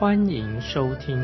[0.00, 1.20] 欢迎收听。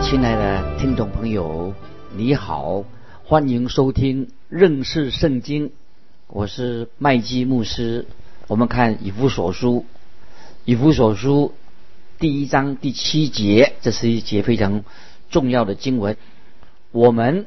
[0.00, 1.74] 亲爱的听众朋友，
[2.14, 2.84] 你好，
[3.24, 5.72] 欢迎收听认识圣经。
[6.28, 8.06] 我是麦基牧师。
[8.46, 9.84] 我们看以弗所书，
[10.64, 11.54] 以弗所书
[12.20, 14.84] 第一章第七节，这是一节非常
[15.28, 16.16] 重要的经文。
[16.92, 17.46] 我们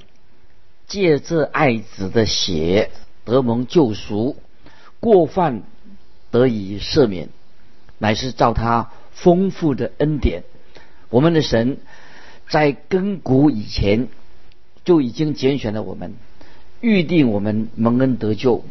[0.86, 2.92] 借着爱子的血
[3.28, 4.38] 得蒙救赎，
[5.02, 5.64] 过犯
[6.32, 7.28] 得以赦免，
[7.98, 10.44] 乃是照他丰富的恩典。
[11.10, 11.78] 我们的神
[12.48, 14.08] 在亘古以前
[14.86, 16.14] 就已经拣选了我们，
[16.80, 18.64] 预定我们蒙恩得救，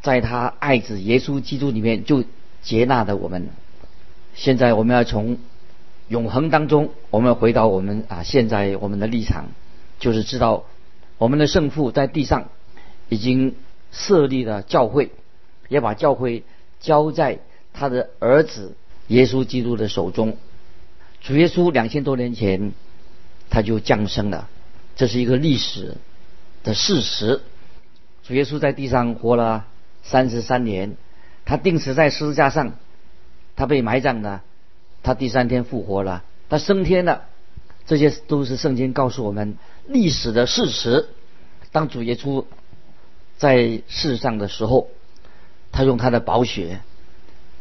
[0.00, 2.24] 在他爱子耶稣基督里面就
[2.62, 3.50] 接纳了我们。
[4.34, 5.36] 现在我们要从
[6.08, 9.48] 永恒当中，我们回到我们啊，现在我们的立场，
[9.98, 10.64] 就是知道
[11.18, 12.48] 我们的圣父在地上
[13.10, 13.54] 已经
[13.92, 15.12] 设立了教会，
[15.68, 16.42] 也把教会
[16.80, 17.38] 交在
[17.72, 18.74] 他的儿子
[19.06, 20.36] 耶稣基督的手中。
[21.20, 22.72] 主耶稣两千多年前
[23.48, 24.48] 他就降生了，
[24.96, 25.96] 这是一个历史
[26.64, 27.40] 的事实。
[28.24, 29.66] 主耶稣在地上活了
[30.02, 30.96] 三十三年，
[31.44, 32.72] 他钉死在十字架上。
[33.54, 34.42] 他被埋葬了，
[35.02, 37.26] 他第三天复活了，他升天了，
[37.86, 41.10] 这些都是圣经告诉我们历史的事实。
[41.70, 42.46] 当主耶稣
[43.38, 44.88] 在世上的时候，
[45.72, 46.80] 他用他的宝血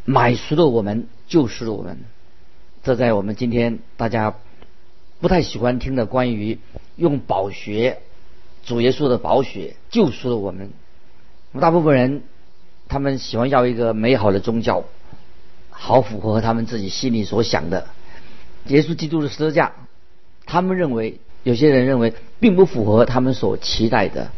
[0.05, 1.99] 买赎了我们，救赎了我们。
[2.83, 4.35] 这在我们今天大家
[5.19, 6.59] 不太喜欢听的关于
[6.95, 7.99] 用宝血，
[8.63, 10.71] 主耶稣的宝血救赎了我们。
[11.51, 12.23] 我们大部分人
[12.87, 14.83] 他们喜欢要一个美好的宗教。
[15.73, 17.87] 好符合他们自己心里所想的，
[18.67, 19.71] 耶稣基督的十字架，
[20.45, 24.31] 他们认为有些人认为并不符合他们所期待的，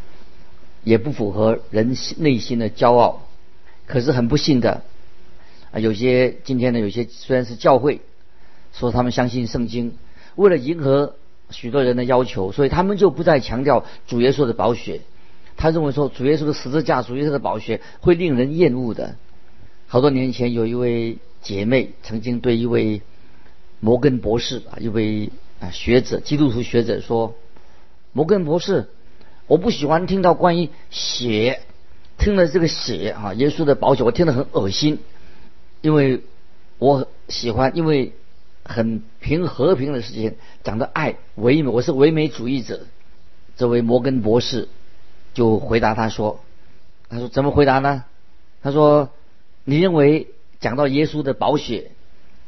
[0.84, 3.28] 也不符合人内心的骄傲。
[3.86, 4.84] 可是很不幸的，
[5.72, 8.02] 啊，有些今天呢，有些虽然是教会
[8.74, 9.94] 说他们相信圣经，
[10.36, 11.16] 为了迎合
[11.50, 15.02] 许多人的要求，所以他们就不再强调主耶稣的宝血。
[15.58, 19.16] 他认为说主耶稣的十字架、主耶稣的宝血会令人厌恶的。
[19.88, 21.18] 好多年前有一位。
[21.44, 23.02] 姐妹曾经对一位
[23.82, 25.30] 摩根博士啊，一位
[25.60, 27.36] 啊学者，基督徒学者说
[28.14, 28.88] ：“摩根博士，
[29.48, 31.62] 我不喜欢听到关于血，
[32.18, 35.00] 听了这个血啊，耶稣的宝血，我听得很恶心，
[35.82, 36.22] 因为
[36.80, 38.14] 我喜欢，因为
[38.64, 42.82] 很平和平的事情，讲的爱唯美，我是唯美主义者。”
[43.58, 44.68] 这位摩根博士
[45.34, 46.40] 就回答他说
[47.10, 48.04] ：“他说怎么回答呢？
[48.62, 49.10] 他说
[49.64, 50.28] 你认为？”
[50.64, 51.92] 讲到耶稣的宝血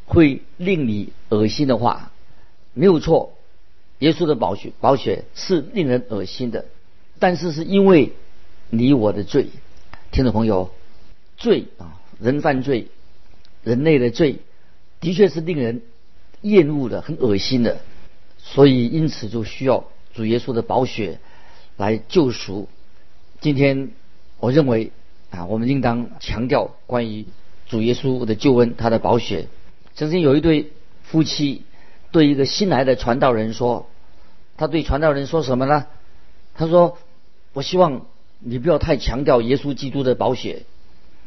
[0.05, 2.13] 会令你恶心的话，
[2.73, 3.33] 没有错。
[3.99, 6.63] 耶稣的宝血，宝血是令人恶心的，
[7.19, 8.13] 但是是因为
[8.69, 9.47] 你我的罪，
[10.11, 10.71] 听众朋友，
[11.37, 12.87] 罪啊，人犯罪，
[13.63, 14.39] 人类的罪，
[14.99, 15.81] 的确是令人
[16.41, 17.79] 厌恶的，很恶心的。
[18.37, 21.19] 所以因此就需要主耶稣的宝血
[21.77, 22.69] 来救赎。
[23.41, 23.91] 今天
[24.39, 24.91] 我认为
[25.29, 27.25] 啊，我们应当强调关于。
[27.67, 29.47] 主耶稣的救恩，他的宝血。
[29.95, 30.71] 曾经有一对
[31.01, 31.63] 夫妻
[32.11, 33.89] 对一个新来的传道人说
[34.55, 35.87] ：“他对传道人说什么呢？
[36.53, 36.99] 他说
[37.55, 38.05] ：‘我希望
[38.39, 40.63] 你不要太强调耶稣基督的宝血。’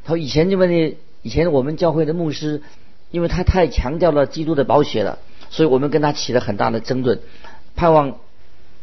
[0.04, 2.62] 他说：‘以前因为呢以前我们教会的牧师，
[3.10, 5.18] 因为他太强调了基督的宝血了，
[5.48, 7.20] 所以我们跟他起了很大的争论。
[7.74, 8.18] 盼望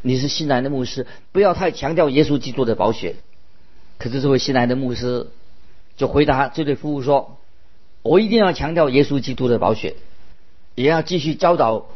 [0.01, 3.15] 你是新来的牧师，不要太强调耶稣基督的宝血。’
[3.99, 5.27] 可是这位新来的牧师
[5.97, 7.37] 就回答这对夫妇说。”
[8.01, 9.95] 我一定要强调耶稣基督的宝血，
[10.75, 11.87] 也要继续教导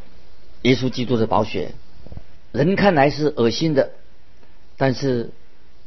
[0.63, 1.73] 耶稣基督的宝血。
[2.51, 3.91] 人看来是恶心的，
[4.75, 5.29] 但是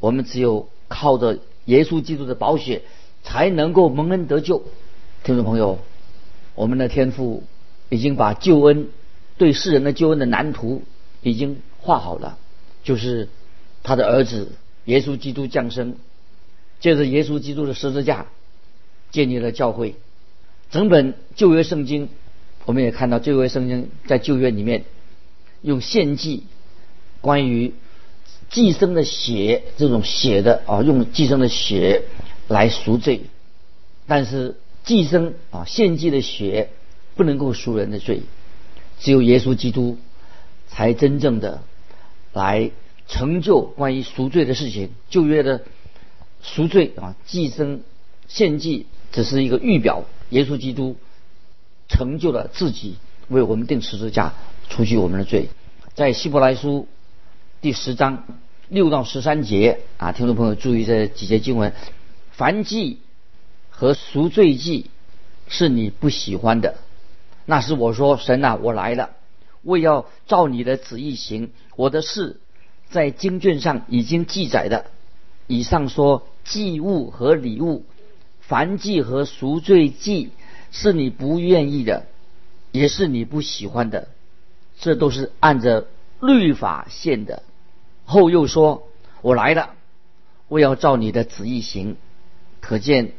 [0.03, 2.81] 我们只有靠着耶稣基督的宝血，
[3.23, 4.65] 才能够蒙恩得救。
[5.23, 5.79] 听众朋友，
[6.55, 7.43] 我们的天父
[7.87, 8.89] 已经把救恩
[9.37, 10.83] 对世人的救恩的蓝图
[11.21, 12.37] 已经画好了，
[12.83, 13.29] 就是
[13.81, 14.51] 他的儿子
[14.83, 15.95] 耶稣基督降生，
[16.81, 18.25] 借着耶稣基督的十字架
[19.09, 19.95] 建立了教会。
[20.69, 22.09] 整本旧约圣经，
[22.65, 24.83] 我们也看到旧约圣经在旧约里面
[25.61, 26.43] 用献祭，
[27.21, 27.73] 关于
[28.53, 32.03] 寄生的血这种血的啊，用寄生的血
[32.47, 33.23] 来赎罪。
[34.07, 36.69] 但是寄生啊献祭的血
[37.15, 38.21] 不能够赎人的罪，
[38.99, 39.97] 只有耶稣基督
[40.67, 41.63] 才真正的
[42.31, 42.71] 来
[43.07, 44.91] 成就关于赎罪的事情。
[45.09, 45.63] 旧约的
[46.41, 47.81] 赎罪啊，寄生
[48.27, 50.95] 献祭只是一个预表，耶稣基督
[51.89, 52.97] 成就了自己
[53.29, 54.33] 为我们定十字架，
[54.69, 55.49] 除去我们的罪。
[55.95, 56.87] 在希伯来书
[57.61, 58.25] 第十章
[58.73, 61.73] 六到十三节啊，听众朋友注意这几节经文，
[62.31, 62.97] 凡祭
[63.69, 64.89] 和赎罪祭
[65.47, 66.77] 是你不喜欢的，
[67.45, 69.11] 那是我说神啊，我来了，
[69.61, 71.51] 为要照你的旨意行。
[71.75, 72.39] 我的事
[72.89, 74.87] 在经卷上已经记载的。
[75.45, 77.85] 以上说祭物和礼物，
[78.39, 80.31] 凡祭和赎罪祭
[80.71, 82.07] 是你不愿意的，
[82.71, 84.07] 也是你不喜欢的。
[84.79, 85.85] 这都是按着
[86.19, 87.43] 律法献的。
[88.05, 88.87] 后又说
[89.21, 89.75] ：“我来了，
[90.47, 91.97] 我要照你的旨意行。”
[92.61, 93.11] 可见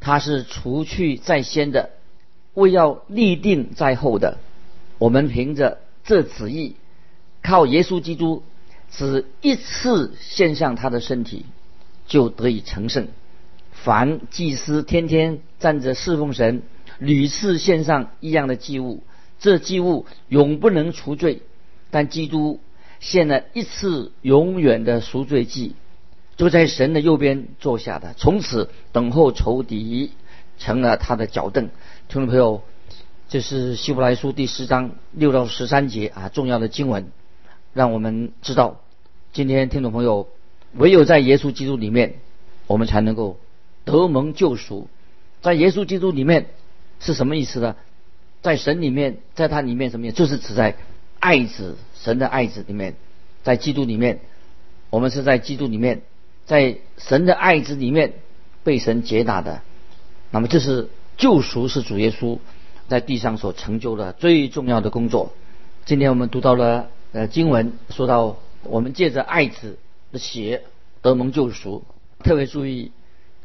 [0.00, 1.90] 他是除去在先的，
[2.54, 4.38] 为要立定在后的。
[4.98, 6.76] 我们凭着这旨意，
[7.42, 8.42] 靠耶稣基督，
[8.90, 11.46] 只一次献上他的身体，
[12.06, 13.08] 就得以成圣。
[13.72, 16.62] 凡祭司天天站着侍奉神，
[16.98, 19.02] 屡次献上一样的祭物。
[19.38, 21.42] 这祭物永不能除罪，
[21.90, 22.58] 但基督
[23.00, 25.74] 献了一次永远的赎罪祭，
[26.36, 30.12] 就在神的右边坐下的，从此等候仇敌，
[30.58, 31.70] 成了他的脚凳。
[32.08, 32.62] 听众朋友，
[33.28, 37.10] 这是希伯来书第十章六到十三节啊，重要的经文，
[37.72, 38.80] 让我们知道，
[39.32, 40.28] 今天听众朋友，
[40.74, 42.14] 唯有在耶稣基督里面，
[42.66, 43.38] 我们才能够
[43.84, 44.88] 得蒙救赎。
[45.42, 46.46] 在耶稣基督里面
[47.00, 47.76] 是什么意思呢？
[48.42, 50.10] 在神里面，在他里面什么？
[50.12, 50.76] 就是指在
[51.18, 51.76] 爱子
[52.06, 52.94] 神的爱子里面，
[53.42, 54.20] 在基督里面，
[54.90, 56.02] 我们是在基督里面，
[56.44, 58.12] 在神的爱子里面
[58.62, 59.60] 被神接纳的。
[60.30, 62.38] 那么，这是救赎，是主耶稣
[62.86, 65.32] 在地上所成就的最重要的工作。
[65.84, 69.76] 今天我们读到了呃经文，说到我们借着爱子
[70.12, 70.62] 的血
[71.02, 71.82] 得蒙救赎。
[72.22, 72.92] 特别注意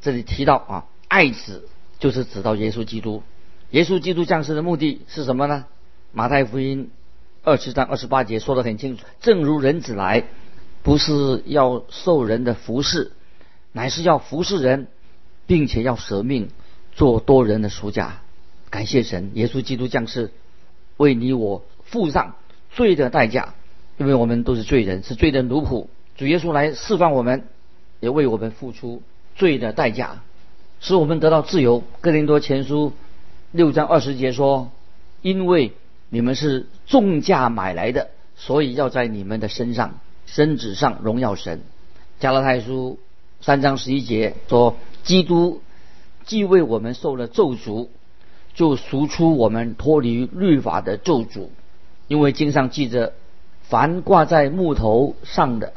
[0.01, 1.67] 这里提到啊，爱子
[1.97, 3.23] 就是指到耶稣基督。
[3.71, 5.65] 耶稣基督降世的目的是什么呢？
[6.11, 6.91] 马太福音
[7.43, 10.25] 二十章二十八节说得很清楚：正如人子来，
[10.83, 13.13] 不是要受人的服侍，
[13.71, 14.87] 乃是要服侍人，
[15.47, 16.49] 并且要舍命
[16.93, 18.21] 做多人的赎价。
[18.69, 20.31] 感谢神，耶稣基督降世，
[20.97, 22.35] 为你我付上
[22.69, 23.55] 罪的代价，
[23.97, 25.87] 因为我们都是罪人，是罪的奴仆。
[26.15, 27.47] 主耶稣来释放我们，
[27.99, 29.01] 也为我们付出
[29.35, 30.21] 罪的代价，
[30.79, 31.83] 使我们得到自由。
[32.01, 32.93] 哥林多前书。
[33.51, 34.71] 六章二十节说
[35.21, 35.73] ：“因为
[36.13, 41.61] 你们是重价买来的，所以要在你们的身上、身子上荣耀神。”
[42.19, 42.99] 加拉太书
[43.39, 45.61] 三章十一节说：“基督
[46.25, 47.87] 既为我们受了咒诅，
[48.53, 51.47] 就赎出我们脱离律法的咒诅。
[52.09, 53.13] 因为经上记着，
[53.63, 55.73] 凡挂在木头上的，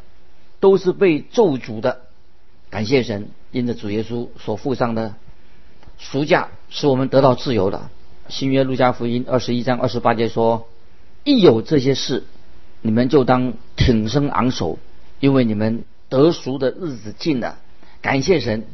[0.59, 2.01] 都是被咒诅的。
[2.69, 5.15] 感谢神，因着主耶稣所付上的。”
[5.97, 7.89] 赎价使我们得到自由的。
[8.27, 10.67] 新约路加福音二十一章二十八节说
[11.23, 12.23] ：“一有这些事，
[12.81, 14.79] 你们就当挺身昂首，
[15.19, 17.59] 因为你们得赎的日子近了。”
[18.01, 18.65] 感谢神。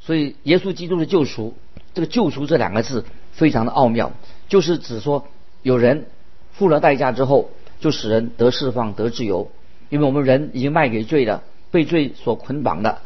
[0.00, 1.54] 所以耶稣基督的救赎，
[1.92, 4.12] 这个“救赎”这两个字非常的奥妙，
[4.48, 5.26] 就是指说
[5.62, 6.06] 有人
[6.52, 7.50] 付了代价之后，
[7.80, 9.50] 就使人得释放、得自由。
[9.88, 12.98] 因为我们人已经卖给罪了，被罪所捆绑的。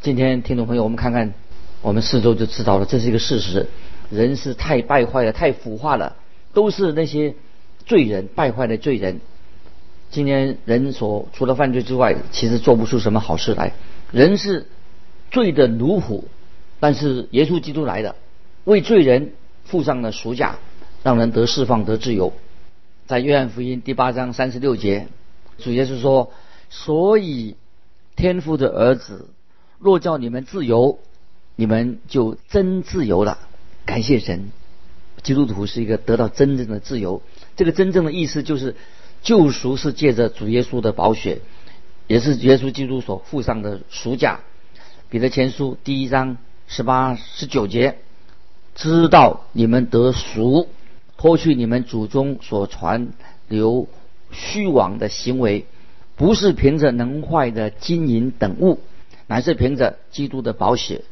[0.00, 1.34] 今天听众朋友，我们看看。
[1.82, 3.66] 我们四周就知道了，这是一个事实。
[4.12, 6.16] 人是太败坏了，太腐化了，
[6.52, 7.34] 都是那些
[7.86, 9.20] 罪人，败坏的罪人。
[10.10, 13.72] 今天人所除了犯罪之外，其实做不出什么好事来。
[14.12, 14.66] 人是
[15.30, 16.24] 罪的奴仆，
[16.78, 18.14] 但是耶稣基督来的，
[18.64, 19.32] 为罪人
[19.64, 20.58] 付上了赎价，
[21.02, 22.34] 让人得释放得自由。
[23.06, 25.08] 在约翰福音第八章三十六节，
[25.56, 26.32] 主耶稣说
[26.68, 27.56] ：“所以
[28.14, 29.30] 天父的儿子
[29.78, 30.98] 若叫你们自由。”
[31.54, 33.38] 你们就真自由了，
[33.84, 34.50] 感谢神。
[35.22, 37.22] 基督徒是一个得到真正的自由。
[37.56, 38.74] 这个真正的意思就是，
[39.22, 41.40] 救赎是借着主耶稣的宝血，
[42.08, 44.40] 也是耶稣基督所付上的赎价。
[45.10, 47.98] 彼得前书第一章十八、十九节，
[48.74, 50.68] 知道你们得赎，
[51.16, 53.12] 脱去你们祖宗所传
[53.46, 53.86] 流
[54.32, 55.66] 虚妄的行为，
[56.16, 58.80] 不是凭着能坏的金银等物，
[59.28, 61.02] 乃是凭着基督的宝血。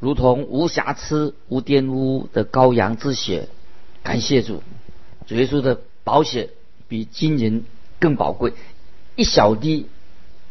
[0.00, 3.48] 如同无瑕疵、无玷污的羔羊之血，
[4.02, 4.62] 感谢主，
[5.26, 6.48] 主耶稣的宝血
[6.88, 7.64] 比金银
[7.98, 8.54] 更宝贵。
[9.14, 9.86] 一小滴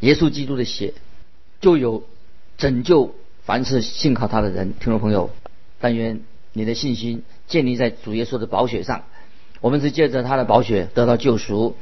[0.01, 0.93] 耶稣基督的血，
[1.59, 2.03] 就有
[2.57, 4.73] 拯救凡是信靠他的人。
[4.79, 5.31] 听众朋友，
[5.79, 6.21] 但愿
[6.53, 9.03] 你的信心建立在主耶稣的宝血上。
[9.61, 11.75] 我们是借着他的宝血得到救赎。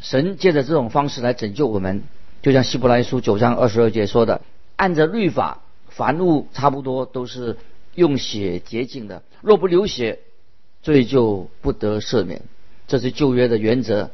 [0.00, 2.02] 神借着这种方式来拯救我们，
[2.42, 4.42] 就像希伯来书九章二十二节说的
[4.76, 5.62] ：“按着律法，
[5.96, 7.56] 凡物差不多都是
[7.94, 10.18] 用血洁净的，若不流血，
[10.82, 12.42] 罪就不得赦免。”
[12.86, 14.10] 这是旧约的原则。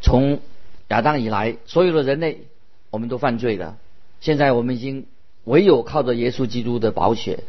[0.00, 0.40] 从
[0.88, 2.40] 亚当以来，所有的人类
[2.90, 3.76] 我们都犯罪了。
[4.20, 5.06] 现在我们已经
[5.44, 7.44] 唯有靠着耶稣基督的宝血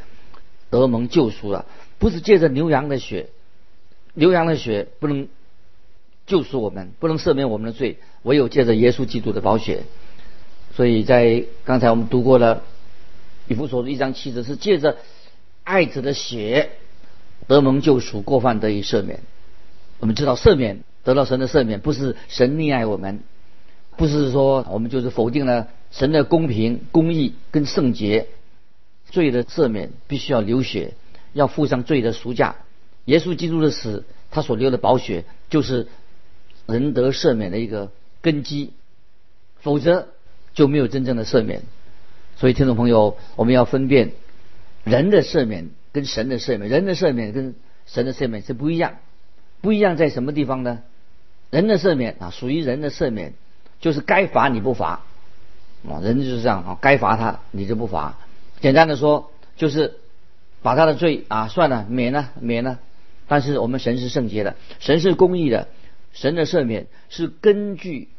[0.69, 1.65] 得蒙救赎了，
[1.97, 3.29] 不是借着牛羊的血，
[4.13, 5.27] 牛羊的血不能。
[6.25, 9.83] 救赎我们，不能赦免我们的罪，唯有借着耶稣基督的宝血。
[10.73, 12.63] 所以在刚才我们读过了
[13.53, 14.97] 以弗所的一章七节，是借着
[15.63, 16.71] 爱子的血
[17.47, 19.21] 得蒙救赎，过犯得以赦免。
[19.99, 23.19] 我们知道赦免得到神的赦免，不是神溺爱我们，
[23.95, 28.27] 不是说我们就是否定了神的公平、公义跟圣洁。
[29.09, 30.95] 罪的赦免必须要流血，
[31.33, 32.55] 要付上罪的赎价。
[33.05, 35.87] 耶稣基督的死，他所流的宝血就是。
[36.65, 37.91] 人得赦免的一个
[38.21, 38.71] 根基，
[39.59, 40.07] 否则
[40.53, 41.63] 就没有真正的赦免。
[42.43, 44.11] 所以，听众朋友，我们要分辨
[44.83, 46.69] 人的赦免跟神的赦免。
[46.69, 48.97] 人的赦免跟神的赦免是不一样，
[49.61, 50.81] 不一样在什么地方呢？
[51.51, 53.33] 人的赦免啊，属于人的赦免，
[53.79, 55.03] 就是该罚你不罚
[55.89, 58.17] 啊，人就是这样啊，该罚他你就不罚。
[58.59, 59.99] 简单的说，就是
[60.61, 62.79] 把他的罪啊算了，免了，免了。
[63.29, 65.69] 但是我们神是圣洁的，神是公义的。
[66.11, 68.09] 神的赦免是根据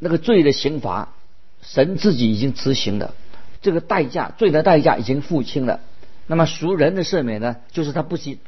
[0.00, 1.14] 那个罪的刑罚，
[1.62, 3.14] 神自己已经执行的，
[3.62, 5.80] 这个代价，罪的代价已经付清了。
[6.26, 8.38] 那么赎人的赦免呢，就是他不需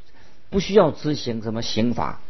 [0.51, 2.21] 不需要执行什么刑罚，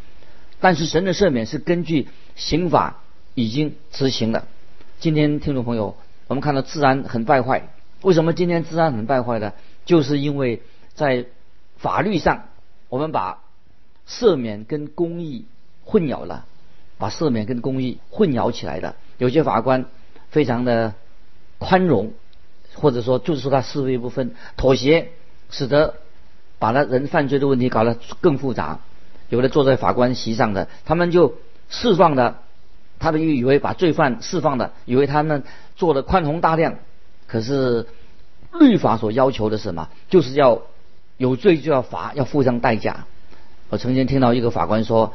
[0.60, 3.02] 但是神的赦免是根据刑法
[3.34, 4.46] 已经执行了。
[5.00, 5.96] 今天听众朋友，
[6.28, 7.68] 我们看到自然很败坏，
[8.02, 9.52] 为什么今天自然很败坏呢？
[9.84, 10.62] 就是因为
[10.94, 11.26] 在
[11.76, 12.48] 法律上，
[12.88, 13.42] 我们把
[14.08, 15.46] 赦免跟公义
[15.84, 16.46] 混淆了。
[16.98, 19.86] 把赦免跟公义混淆起来的，有些法官
[20.30, 20.94] 非常的
[21.58, 22.12] 宽容，
[22.74, 25.08] 或者说就是说他是非不分，妥协，
[25.50, 25.94] 使得
[26.58, 28.80] 把那人犯罪的问题搞得更复杂。
[29.28, 31.34] 有的坐在法官席上的，他们就
[31.68, 32.38] 释放的，
[32.98, 35.42] 他们以为把罪犯释放的，以为他们
[35.76, 36.76] 做的宽宏大量。
[37.26, 37.86] 可是
[38.58, 39.88] 律法所要求的是什么？
[40.10, 40.62] 就是要
[41.16, 43.06] 有罪就要罚，要付上代价。
[43.70, 45.12] 我曾经听到一个法官说。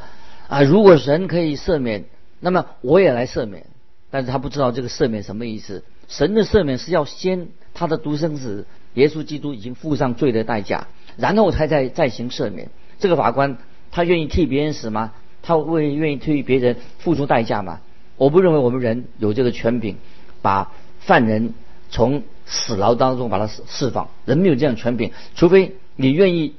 [0.48, 2.06] 啊，如果神可以赦免，
[2.40, 3.66] 那么我也来赦免。
[4.10, 5.84] 但是他不知道这个赦免什么意思。
[6.08, 12.70] 神的赦免是要先他的独生子耶稣基督已经付上罪的代价，然后才再再行赦免。
[12.98, 13.58] 这个法官
[13.90, 15.12] 他愿意替别人死吗？
[15.42, 17.80] 他会愿意替别人付出代价吗？
[18.16, 19.96] 我不认为我们人有这个权柄，
[20.42, 21.54] 把犯人
[21.90, 24.08] 从死牢当中把他释释放。
[24.24, 26.54] 人没有这样权柄，除非你愿意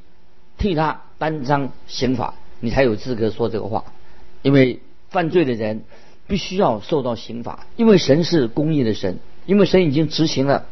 [0.57, 2.35] 替他担当刑罚。
[2.61, 3.85] 你才有资格说这个话，
[4.41, 4.79] 因为
[5.09, 5.83] 犯罪的人
[6.27, 10.67] 必须要受到刑罚，因为神是公义的神，因为神已经执行了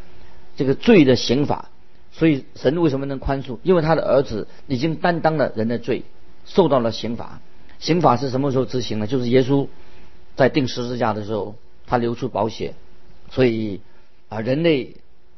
[0.56, 1.70] 这个罪的刑罚，
[2.12, 3.58] 所以神为什么能宽恕？
[3.64, 6.04] 因为他的儿子已经担当了人的罪，
[6.46, 7.42] 受到了刑罚。
[7.80, 9.08] 刑罚是什么时候执行呢？
[9.08, 9.68] 就是耶稣
[10.36, 11.56] 在钉十字架的时候，
[11.88, 12.76] 他流出宝血。
[13.32, 13.82] 所以
[14.30, 14.98] 啊，人类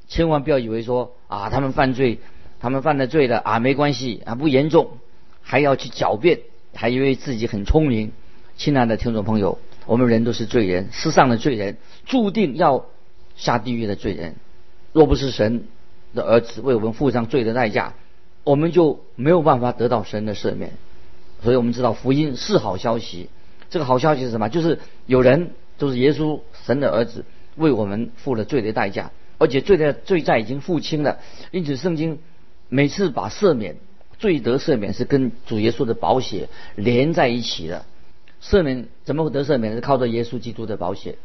[0.10, 2.20] 千万不要以为说啊，他们犯罪，
[2.60, 4.98] 他们犯了罪了啊，没关系啊，不严重。
[5.42, 6.42] 还要去狡辩，
[6.76, 8.12] 还以为自己很聪明。
[8.58, 12.86] 亲爱的听众朋友，我们人都是罪人，世上的罪人，注定要
[13.40, 14.36] 下地狱的罪人。
[14.94, 15.64] 若不是神
[16.14, 17.96] 的儿子为我们付上罪的代价，
[18.44, 20.74] 我们就没有办法得到神的赦免。
[21.42, 23.30] 所以我们知道福音是好消息。
[23.70, 24.50] 这个好消息是什么？
[24.50, 31.20] 就是有人，就是耶稣神的儿子为我们付了罪的代价，而且罪的罪债已经付清了。
[31.52, 32.20] 因此，圣经
[32.68, 33.78] 每次把赦免。
[34.18, 37.86] 罪得赦免是跟主耶稣的宝血连在一起的，
[38.44, 39.76] 赦免怎么会得赦免？
[39.76, 41.18] 是靠着耶稣基督的宝血，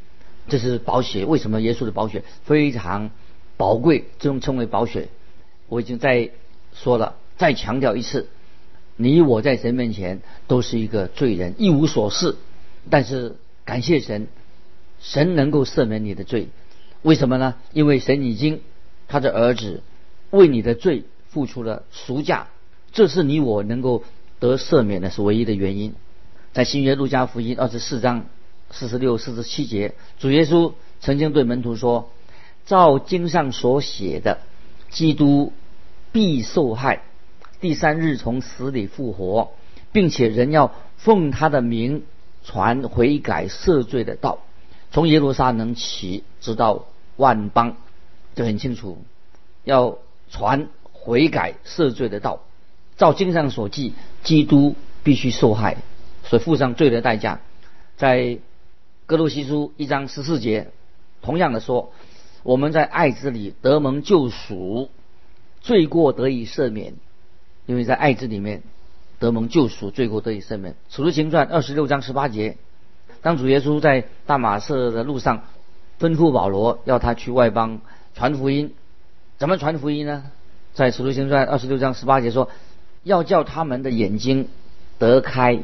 [0.48, 1.24] 这是宝血。
[1.24, 3.10] 为什么耶稣的宝血非常
[3.56, 4.04] 宝贵？
[4.18, 5.08] 这种称为宝血。
[5.68, 6.30] 我已经在
[6.74, 8.28] 说了，再强调一次：
[8.96, 12.36] 你我在神面前都是一个罪人，一无所事。
[12.90, 14.28] 但是感谢神，
[15.00, 16.48] 神能够赦免你的罪。
[17.02, 17.54] 为什么呢？
[17.72, 18.60] 因为神已经
[19.08, 19.82] 他的儿子
[20.30, 22.48] 为你的罪付出了赎价。
[22.92, 24.04] 这是你我能够
[24.38, 25.94] 得赦免的是唯一的原因。
[26.52, 28.26] 在新约路加福音二十四章
[28.74, 32.10] 四十六、四十七节，主耶稣曾经对门徒说
[32.66, 34.40] ：“照经上所写的，
[34.90, 35.52] 基督
[36.12, 37.02] 必受害，
[37.60, 39.52] 第三日从死里复活，
[39.92, 42.02] 并且人要奉他的名
[42.44, 44.40] 传悔改赦罪的道，
[44.90, 46.84] 从耶路撒冷起，直到
[47.16, 47.76] 万邦。”
[48.34, 48.98] 这很清楚，
[49.64, 49.98] 要
[50.30, 50.68] 传。
[51.06, 52.40] 悔改赦罪的道。
[52.96, 55.76] 照经上所记，基督必须受害，
[56.24, 57.40] 所付上罪的代价。
[57.98, 58.38] 在
[59.06, 60.68] 哥罗西书一章十四节，
[61.20, 61.92] 同样的说，
[62.42, 64.88] 我们在爱子里得蒙救赎，
[65.60, 66.94] 罪过得以赦免，
[67.66, 68.62] 因为在爱子里面
[69.18, 70.74] 得蒙救赎，罪过得以赦免。
[70.88, 72.56] 使徒行传二十六章十八节，
[73.20, 75.44] 当主耶稣在大马色的路上
[76.00, 77.80] 吩咐保罗要他去外邦
[78.14, 78.74] 传福音，
[79.38, 80.24] 怎么传福音呢？
[80.72, 82.50] 在使徒行传二十六章十八节说。
[83.02, 84.48] 要叫他们的眼睛
[84.98, 85.62] 得开，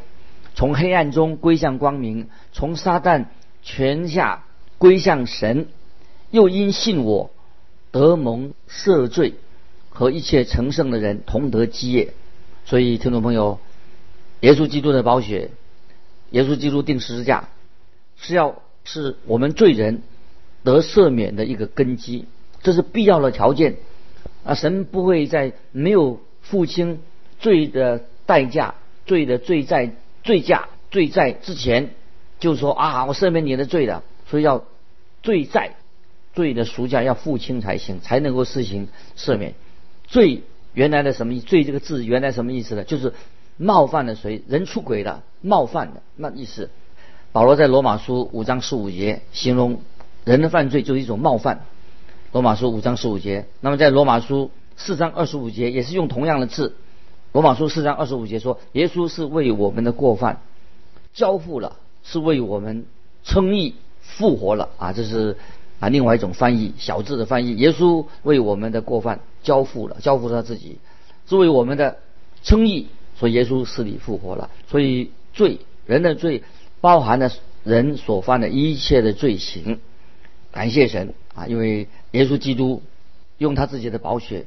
[0.55, 3.27] 从黑暗中归向光明，从撒旦
[3.63, 4.45] 权下
[4.79, 5.69] 归向神，
[6.31, 7.31] 又因信我
[7.91, 9.35] 得蒙赦罪，
[9.89, 12.15] 和一切成圣的人同得基业。
[12.65, 13.59] 所以，听众朋友，
[14.41, 15.51] 耶稣基督的宝血，
[16.31, 17.49] 耶稣基督定十字架，
[18.17, 20.03] 是要是我们罪人
[20.65, 22.27] 得赦免的一个根基，
[22.63, 23.77] 这是必要的条件。
[24.45, 27.01] 啊，神不会在没有付清。
[27.43, 28.75] 罪的代价、
[29.07, 31.91] 罪的罪在、罪驾、罪在之前，
[32.39, 34.65] 就是说啊，我赦免你的罪了，所以要
[35.23, 35.75] 罪在、
[36.35, 39.55] 罪的赎价要付清才行，才能够施行赦免。
[40.07, 40.43] 罪
[40.75, 41.41] 原来的什么？
[41.41, 42.85] 罪这个字原来什么意思呢？
[42.85, 43.15] 就是
[43.57, 44.43] 冒犯了谁？
[44.49, 46.71] 人出轨了，冒犯的那意思。
[47.33, 49.83] 保罗在罗马书五章十五节形容
[50.25, 51.65] 人的犯罪就是一种冒犯。
[52.33, 56.77] 罗马书五章十五节，那么在罗马书四章二十五节也是用同样的字。
[57.33, 60.41] 罗马书四章二十五节说：“耶稣是为我们的过犯
[61.15, 62.87] 交付了，是为我们
[63.23, 65.37] 称义复活了。”啊，这是
[65.79, 67.57] 啊另外一种翻译，小字的翻译。
[67.57, 70.79] 耶稣为我们的过犯交付了，交付他自己，
[71.29, 71.99] 是为我们的
[72.43, 74.51] 称义，所以耶稣死里复活了。
[74.69, 76.43] 所以罪人的罪
[76.81, 77.31] 包含了
[77.63, 79.79] 人所犯的一切的罪行。
[80.51, 82.83] 感谢神啊，因为耶稣基督
[83.39, 84.47] 用他自己的宝血。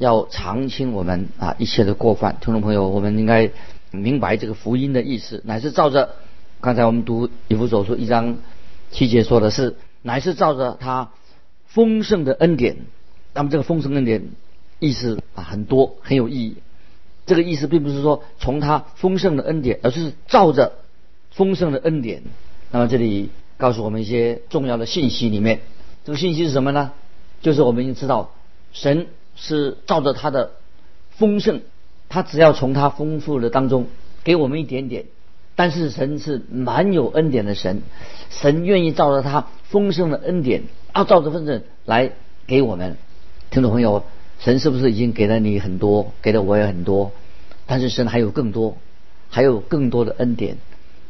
[0.00, 3.50] 要偿清我们啊一切的过犯，听众朋友，我们应该
[3.90, 6.16] 明白这个福音的意思，乃是照着
[6.62, 8.38] 刚才我们读以弗所书一章
[8.90, 11.10] 七节说的是，乃是照着他
[11.66, 12.78] 丰盛的恩典。
[13.34, 14.30] 那么这个丰盛恩典
[14.78, 16.56] 意思啊很多很有意义。
[17.26, 20.72] 这个意思并不是说从他丰盛的恩典，而是照着
[21.30, 22.22] 丰盛的恩典。
[22.70, 25.60] 那么这里告诉我们一些重要的信息，里面
[26.06, 26.92] 这个信息是什么呢？
[27.42, 28.32] 就是我们已经知道
[28.72, 29.08] 神。
[29.36, 30.52] 是照着他的
[31.10, 31.62] 丰盛，
[32.08, 33.86] 他只要从他丰富的当中
[34.24, 35.06] 给我们一点点。
[35.56, 37.82] 但是神是蛮有恩典的神，
[38.30, 40.62] 神愿意照着他丰盛的恩典，
[40.92, 42.12] 啊，照着丰盛来
[42.46, 42.96] 给我们。
[43.50, 44.04] 听众朋友，
[44.38, 47.12] 神是不是已经给了你很多，给了我也很多？
[47.66, 48.78] 但是神还有更多，
[49.28, 50.56] 还有更多的恩典。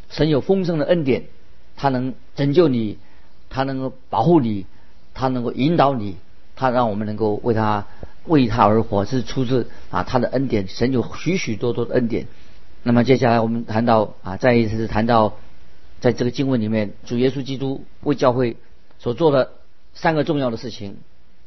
[0.08, 1.24] 神有丰盛的恩典，
[1.76, 2.98] 他能拯救你，
[3.50, 4.66] 他能够保护你，
[5.14, 6.16] 他能够引导你，
[6.60, 7.86] 他让我们能够为他。
[8.26, 12.26] 为他而活是出自啊他的恩典，神有许许多多的恩典。
[12.82, 15.38] 那么接下来我们谈到啊再一次谈到，
[16.00, 18.58] 在这个经文里面，主耶稣基督为教会
[18.98, 19.52] 所做的
[19.94, 20.98] 三个重要的事情，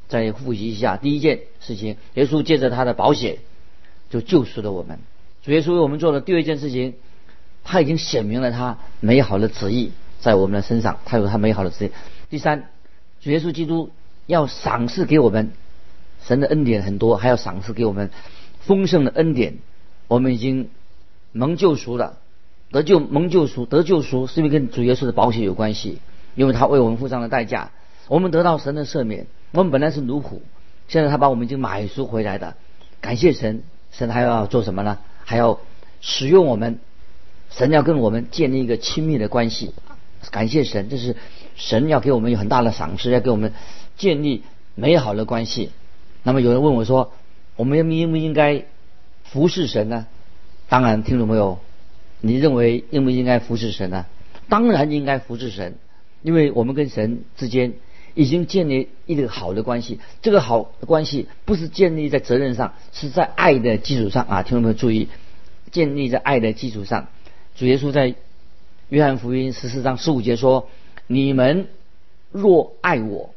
[0.08, 0.98] 再复习一下。
[0.98, 3.38] 第一件事情，耶稣借着他的保险
[4.10, 5.00] 就救赎了我们。
[5.44, 6.96] 主耶稣为我们做的第二件事情，
[7.64, 11.92] 他已经显明了他美好的旨意在我们的身上，他有他美好的旨意。
[12.32, 12.72] 第三，
[13.22, 13.92] 主耶稣基督
[14.26, 15.52] 要赏赐给我们。
[16.26, 18.10] 神的恩典很多，还要赏赐给我们
[18.62, 19.58] 丰盛的恩典。
[20.08, 20.70] 我们已经
[21.34, 22.18] 蒙救赎了，
[22.72, 26.00] 得救蒙救赎得救赎，是因为跟主耶稣的保险有关系，
[26.36, 27.72] 因为他为我们付上了代价。
[28.08, 30.40] 我们得到神的赦免，我们本来是奴仆，
[30.88, 32.56] 现在他把我们已经买赎回来的，
[33.02, 33.64] 感谢神。
[33.92, 34.98] 神还要做什么呢？
[35.26, 35.60] 还要
[36.02, 36.80] 使用我们，
[37.50, 39.74] 神要跟我们建立一个亲密的关系。
[40.32, 41.16] 感谢神，这是
[41.56, 43.54] 神要给我们有很大的赏赐，要给我们
[43.98, 44.44] 建立
[44.76, 45.72] 美好的关系。
[46.24, 47.14] 那么有人问我说
[47.56, 48.66] ：“我们应不应该
[49.24, 50.08] 服侍神呢？”
[50.70, 51.60] 当然，听众朋友，
[52.22, 54.06] 你认为应不应该服侍神呢？
[54.50, 55.76] 当然应该服侍神，
[56.22, 57.74] 因为我们跟神之间
[58.14, 60.00] 已经建立一个好的关系。
[60.22, 64.44] 这个好的关系不是建立在责任上，是在爱的基础上啊！
[64.44, 65.10] 听众朋友注意，
[65.72, 67.08] 建立在爱的基础上。
[67.56, 68.16] 主耶稣在
[68.90, 70.70] 约翰福音十四章十五节说
[71.08, 71.68] ：“你们
[72.32, 73.33] 若爱我，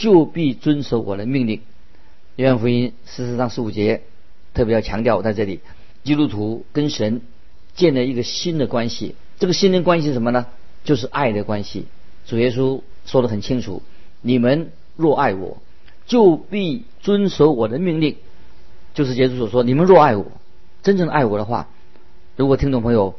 [0.00, 1.60] 就必遵守我的命令。”
[2.36, 4.00] 约翰福音十四章十五节
[4.54, 5.60] 特别要强调在这里，
[6.04, 7.20] 基督徒跟神
[7.74, 9.14] 建了一个新的关系。
[9.38, 10.46] 这个新的关系是什么呢？
[10.84, 11.84] 就是爱的关系。
[12.26, 13.82] 主耶稣说的很清楚：
[14.22, 15.58] 你们若爱我，
[16.06, 18.16] 就必遵守我的命令。
[18.94, 20.32] 就是耶稣所说：你们若爱我，
[20.82, 21.68] 真正爱我的话，
[22.36, 23.14] 如果听众朋友，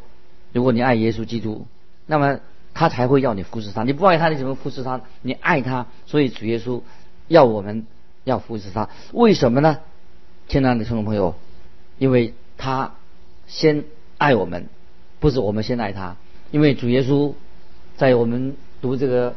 [0.52, 1.67] 如果你爱耶稣基督，
[2.08, 2.39] 那么
[2.73, 3.84] 他才会要你服侍他。
[3.84, 5.01] 你不爱他，你怎么服侍他？
[5.21, 6.81] 你爱他，所以主耶稣
[7.27, 7.86] 要我们。
[8.23, 9.79] 要服侍他，为什么呢？
[10.47, 11.34] 亲爱的听众朋友，
[11.97, 12.91] 因为他
[13.47, 13.84] 先
[14.19, 14.69] 爱我们，
[15.19, 16.17] 不是我们先爱他。
[16.51, 17.34] 因为主耶稣
[17.97, 19.34] 在我们读这个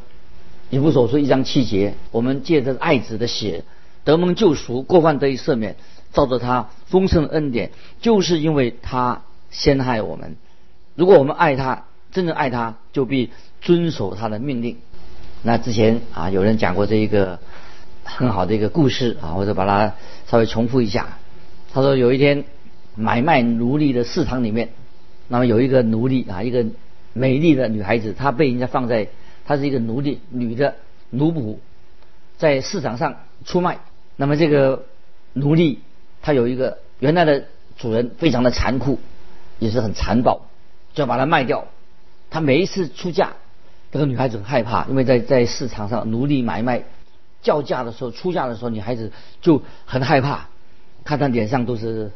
[0.68, 3.64] 以弗所书一章七节，我们借着爱子的血
[4.04, 5.76] 得蒙救赎，过犯得以赦免，
[6.12, 7.70] 照着他丰盛的恩典，
[8.02, 10.36] 就是因为他先爱我们。
[10.94, 14.78] 如果我们爱他，真正爱他，就必遵守他的命令。
[15.42, 17.38] 那之前啊，有人讲过这一个
[18.04, 19.92] 很好的一个故事啊， 我就把它
[20.26, 21.18] 稍微重复一下。
[21.74, 22.44] 他说有一天
[22.94, 24.70] 买卖奴隶的市场里面，
[25.28, 26.64] 那么有一个奴隶啊，一个。
[27.16, 29.06] 美丽的女孩子，她被人家放在，
[29.46, 30.74] 她是一个奴隶，女的
[31.10, 31.58] 奴仆，
[32.38, 33.78] 在市场上出卖。
[34.16, 34.84] 那么这个
[35.32, 35.78] 奴隶，
[36.20, 37.44] 他有一个原来的
[37.78, 38.98] 主人，非常的残酷，
[39.60, 40.48] 也是很残暴，
[40.92, 41.68] 就要把它卖掉。
[42.34, 43.34] 他每一次出价，
[43.92, 46.82] 这个女孩子很害怕，因为在在市场上奴隶买卖
[47.42, 50.48] 叫价的时候，出价的时候，女孩子就很害怕，
[51.04, 52.10] 看她脸上都是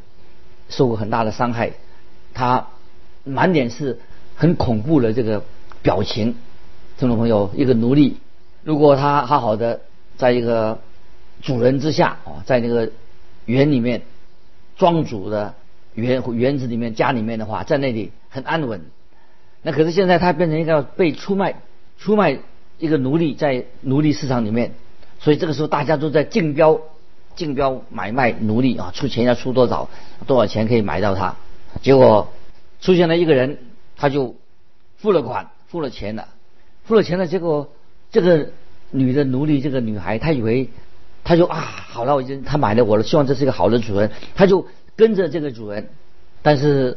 [0.68, 1.74] 受过很大的伤害，
[2.35, 2.66] 她
[3.22, 4.00] 满脸是。
[4.40, 5.42] 很恐怖的这个
[5.83, 6.37] 表情，
[6.96, 8.18] 听众朋友，一个奴隶，
[8.62, 9.81] 如果他好好的
[10.16, 10.78] 在一个
[11.42, 12.92] 主人之下啊，在那个
[13.46, 14.02] 园里面
[14.76, 15.54] 庄主的
[15.94, 18.81] 园园子里面家里面的话，在那里很安稳。
[19.68, 21.57] 那可是现在他变成一个被出卖
[21.98, 22.38] 出卖
[22.78, 24.72] 一个奴隶，在奴隶市场里面，
[25.20, 26.81] 所以这个时候大家都在竞标
[27.37, 29.90] 竞标买卖奴隶啊，出钱要出多少
[30.26, 31.37] 多少钱可以买到他。
[31.83, 32.33] 结果
[32.81, 33.59] 出现了一个人。
[34.00, 34.37] 他就
[34.98, 36.28] 付了款，付了钱了，
[36.85, 37.26] 付了钱了。
[37.26, 37.72] 结果
[38.12, 38.50] 这个
[38.92, 40.68] 女的奴隶，这个女孩，她以为，
[41.24, 45.88] 她就啊，好了，我已经她买了我了，希望这是一个好的主人，她就跟着这个主人。
[46.42, 46.96] 但是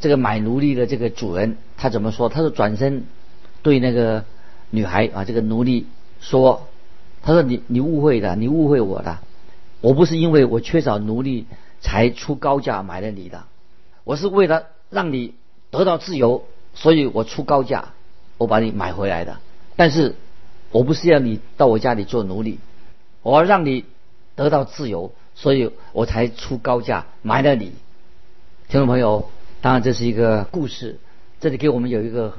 [0.00, 2.28] 这个买奴隶的这个主人，他怎么说？
[2.28, 3.04] 他说转身
[3.62, 4.24] 对那个
[4.70, 5.86] 女孩啊，这个奴隶
[6.20, 6.66] 说
[7.22, 9.18] ：“他说你你误会的，你误会我的，
[9.80, 11.46] 我不是因为我缺少奴隶
[11.80, 13.44] 才出高价买了你的，
[14.04, 15.34] 我是为了让你。”
[15.72, 17.90] 得到自由，所以我出高价，
[18.38, 19.38] 我把你买回来的。
[19.76, 20.16] 但是，
[20.72, 22.58] 我不是要你到我家里做奴隶，
[23.22, 23.84] 我要让你
[24.34, 27.70] 得到自由，所以我才出高价买了你。
[28.68, 29.30] 听众朋友，
[29.62, 30.98] 当然这是一个故事，
[31.40, 32.34] 这里给我们有一个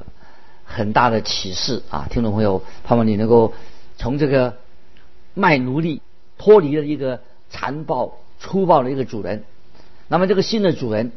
[0.64, 2.06] 很大的启示啊！
[2.10, 3.52] 听众朋友，盼望你能够
[3.96, 4.56] 从这个
[5.34, 6.02] 卖奴隶
[6.36, 9.44] 脱离了一个残暴粗暴的一个主人，
[10.08, 11.12] 那么这个新的主人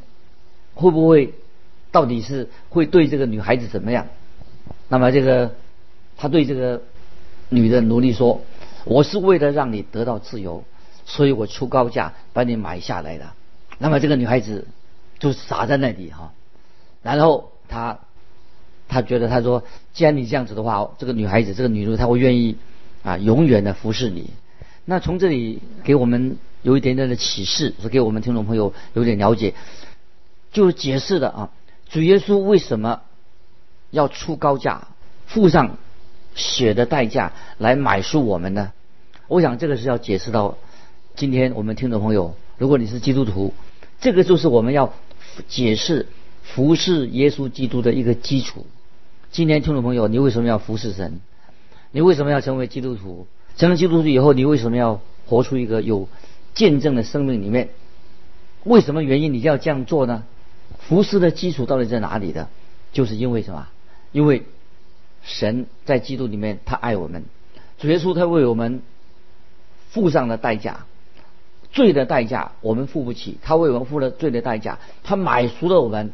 [0.73, 1.33] 会不会？
[1.91, 4.07] 到底是会对这个女孩子怎么样？
[4.89, 5.55] 那么这个
[6.17, 6.81] 他对这个
[7.47, 8.41] 女的奴隶说
[8.83, 10.65] ：“我是为了让你得到自由，
[11.05, 13.31] 所以我出高价把你买下来的。”
[13.79, 14.67] 那么这个女孩子
[15.19, 16.33] 就撒在那里哈。
[17.01, 17.99] 然后他
[18.87, 22.57] 他觉得他说：“既然你这样子的话，这个女孩子这个女奴她会愿意
[23.03, 24.31] 啊永远的服侍你。”
[24.85, 29.53] 那从这里给我们有一点点的启示，是给我们听众朋友有点了解，
[30.51, 31.49] 就解释的啊。
[31.89, 33.01] 主耶稣为什么
[33.89, 34.87] 要出高价，
[35.25, 35.77] 付上
[36.35, 38.73] 血的代价来买赎我们呢？
[39.27, 40.57] 我想这个是要解释到
[41.15, 43.53] 今天我们听众朋友，如果你是基督徒，
[43.99, 44.93] 这个就是我们要
[45.47, 46.07] 解释
[46.43, 48.65] 服侍耶稣基督的一个基础。
[49.31, 51.19] 今天听众朋友，你为什么要服侍神？
[51.91, 53.27] 你为什么要成为基督徒？
[53.57, 56.07] 成了基督徒以后，你为什么要活出一个有
[56.53, 57.41] 见证的生命？
[57.41, 57.69] 里面
[58.63, 60.23] 为什么原因你就要这样做呢？
[60.79, 62.49] 服侍的基础到底在哪里的？
[62.91, 63.67] 就是因为什么？
[64.11, 64.43] 因为
[65.23, 67.25] 神在基督里面，他爱我们，
[67.79, 68.81] 主耶稣他为我们
[69.89, 70.85] 付上了代价，
[71.75, 76.11] 罪的代价我们付不起，他为我们付了罪的代价，他买赎了我们。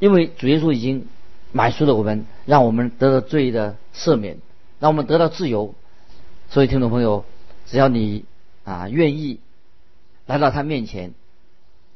[0.00, 1.06] 因为主耶稣已经
[1.52, 4.38] 买赎了我们，让我们得到罪的赦免，
[4.80, 5.74] 让我们得到自由。
[6.50, 7.24] 所以听众朋友，
[7.66, 8.24] 只要你
[8.64, 9.38] 啊愿意
[10.26, 11.14] 来到他面前。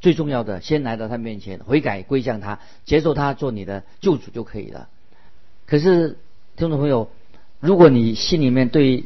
[0.01, 4.89] 最重要的，先来到他面前，悔改归向他，接受他做你的救主就可以了。
[5.67, 6.17] 可是，
[6.57, 7.11] 听众朋友，
[7.61, 9.05] 如果你心里面对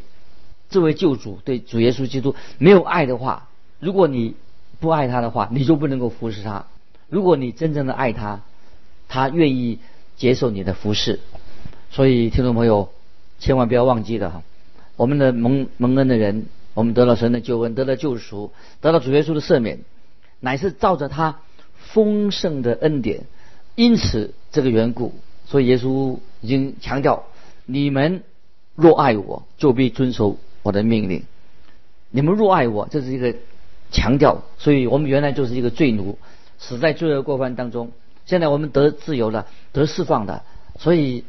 [0.70, 3.48] 这位救主、对主耶稣基督没有爱的话，
[3.80, 4.34] 如果你
[4.80, 6.66] 不爱他的话，你就不能够服侍他。
[7.08, 8.40] 如果你真正的爱他，
[9.08, 9.78] 他愿意
[10.16, 11.20] 接受你的服侍。
[11.90, 12.90] 所以，听众朋友，
[13.38, 14.42] 千万不要忘记了哈，
[14.96, 18.50] 我们的蒙蒙恩的人，我们得了神的救恩，得了救赎，
[18.80, 19.80] 得到主耶稣的赦免。
[20.40, 21.38] 乃是照着他
[21.76, 23.24] 丰盛的恩典，
[23.76, 25.14] 因此这个缘故，
[25.46, 27.24] 所以耶稣已经强调：
[27.64, 28.24] 你们
[28.74, 31.22] 若爱我，就必遵守我的命令。
[32.10, 33.36] 你们若爱我，这是一个
[33.92, 34.42] 强调。
[34.58, 36.18] 所以我们原来就是一个罪奴，
[36.58, 37.92] 死在罪恶过犯当中。
[38.26, 40.42] 现在我们得自由了，得释放的。
[40.78, 41.24] 所以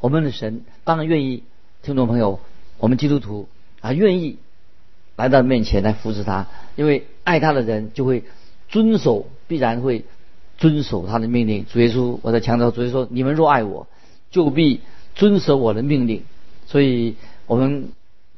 [0.00, 1.42] 我们的神当然愿意，
[1.82, 2.40] 听众朋友，
[2.78, 3.48] 我们基督徒
[3.80, 4.38] 啊，愿意
[5.16, 8.24] 来到面前来服侍他，因为爱他的人就会
[8.68, 10.04] 遵守，必然会
[10.58, 11.64] 遵守他的命令。
[11.64, 13.86] 主耶稣，我在强调，主耶稣：“你们若爱我，
[14.30, 14.80] 就必
[15.14, 16.24] 遵守我的命令。”
[16.66, 17.90] 所以，我们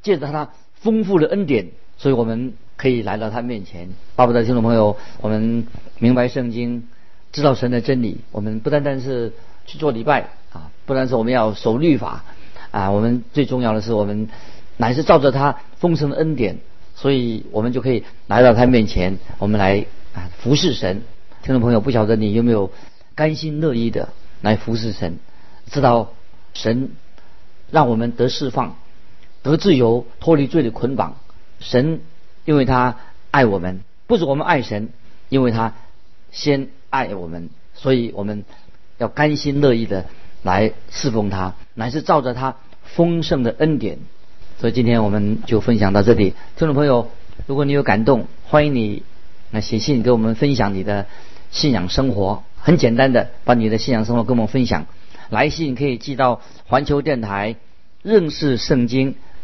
[0.03, 3.89] 借着他丰富的恩典，所以我们可以来到他面前。
[4.17, 5.67] 巴不得听众朋友，我们
[5.99, 6.85] 明白圣经，
[7.33, 8.19] 知道神的真理。
[8.33, 9.33] 我们不单单是
[9.67, 12.25] 去做礼拜啊，不单是我们要守律法
[12.71, 14.29] 啊，我们最重要的是，我们
[14.77, 16.59] 乃是照着他丰盛的恩典。
[16.97, 21.03] 所以我们就可以来到他面前，我们来啊服侍神。
[21.43, 22.71] 听众朋友，不晓得你有没有
[23.15, 24.11] 甘心乐意的
[24.43, 25.19] 来服侍神？
[25.71, 26.13] 知道
[26.53, 26.91] 神
[27.71, 28.77] 让我们得释放、
[29.42, 31.16] 得自由、脱离罪的捆绑。
[31.61, 32.00] 神
[32.44, 32.96] 因为他
[33.31, 34.88] 爱我们，不是我们爱神，
[35.29, 35.74] 因为他
[36.31, 38.44] 先爱我们，所以我们
[38.98, 40.07] 要甘心乐意的
[40.42, 43.98] 来侍奉他，乃是照着他丰盛的恩典。
[44.59, 47.11] 所以今天我们就分享到这里，听众朋友，
[47.46, 49.03] 如果你有感动，欢迎你
[49.50, 51.07] 来写信给我们分享你的
[51.50, 52.42] 信仰生活。
[52.62, 54.87] 很简单的，把你的信仰生活跟我们分享。
[55.31, 57.57] 来信可以寄到环球电台
[58.03, 59.14] 认识圣经